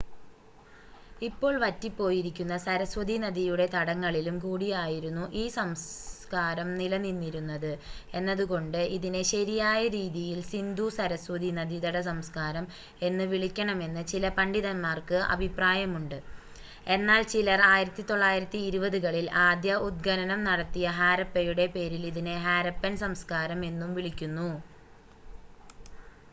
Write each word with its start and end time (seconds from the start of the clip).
ഇപ്പോൾ 1.21 1.53
വറ്റിപ്പോയിരിക്കുന്ന 1.63 2.53
സരസ്വതീനദിയുടെ 2.63 3.65
തടങ്ങളിലും 3.73 4.37
കൂടിയായിരുന്നു 4.41 5.25
ഈ 5.33 5.53
സംസകാരം 5.55 6.69
നിലനിന്നിരുന്നത് 6.79 7.69
എന്നതുകൊണ്ട് 8.13 8.79
ഇതിനെ 8.95 9.21
ശരിയായ 9.31 9.81
രീതിയിൽ 9.97 10.39
സിന്ധു 10.49 10.87
സരസ്വതീ 10.97 11.51
നദീതട 11.59 11.99
സംസ്കാരം 12.09 12.65
എന്ന് 13.01 13.27
വിളിക്കണമെന്ന് 13.33 14.03
ചില 14.13 14.27
പണ്ഡിതന്മാർക്ക് 14.39 15.19
അഭിപ്രായമുണ്ട് 15.35 16.17
എന്നാൽ 16.87 17.23
ചിലർ 17.31 17.61
1920 17.67 18.99
കളിൽ 19.03 19.27
ആദ്യ 19.43 19.73
ഉത്ഖനനംനടത്തിയ 19.87 20.87
ഹാരപ്പയുടെ 20.99 21.67
പേരിൽ 21.75 22.05
ഇതിനെ 22.11 22.35
ഹാരപ്പൻ 22.45 22.95
സംസ്കാരം 23.03 23.61
എന്നും 23.69 23.91
വിളിക്കുന്നു 23.99 24.49